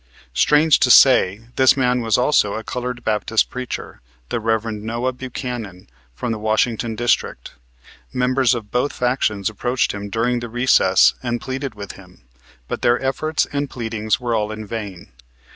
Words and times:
Strange 0.33 0.79
to 0.79 0.89
say, 0.89 1.41
this 1.57 1.77
man 1.77 2.01
was 2.01 2.17
also 2.17 2.55
a 2.55 2.63
colored 2.63 3.03
Baptist 3.03 3.51
preacher, 3.51 4.01
the 4.29 4.39
Rev. 4.39 4.65
Noah 4.73 5.13
Buchanan, 5.13 5.87
from 6.15 6.31
the 6.31 6.39
Washington 6.39 6.95
district. 6.95 7.51
Members 8.11 8.55
of 8.55 8.71
both 8.71 8.93
factions 8.93 9.47
approached 9.47 9.91
him 9.91 10.09
during 10.09 10.39
the 10.39 10.49
recess 10.49 11.13
and 11.21 11.39
pleaded 11.39 11.75
with 11.75 11.91
him, 11.91 12.23
but 12.67 12.81
their 12.81 12.99
efforts 12.99 13.45
and 13.53 13.69
pleadings 13.69 14.19
were 14.19 14.33
all 14.33 14.51
in 14.51 14.65
vain. 14.65 15.09